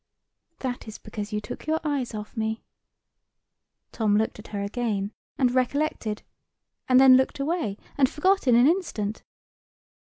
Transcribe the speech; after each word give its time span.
"That 0.61 0.87
is 0.87 0.97
because 0.97 1.31
you 1.31 1.39
took 1.39 1.67
your 1.67 1.79
eyes 1.83 2.15
off 2.15 2.35
me." 2.35 2.63
Tom 3.91 4.17
looked 4.17 4.39
at 4.39 4.47
her 4.47 4.63
again, 4.63 5.11
and 5.37 5.51
recollected; 5.53 6.23
and 6.89 6.99
then 6.99 7.15
looked 7.15 7.39
away, 7.39 7.77
and 7.99 8.09
forgot 8.09 8.47
in 8.47 8.55
an 8.55 8.65
instant. 8.65 9.21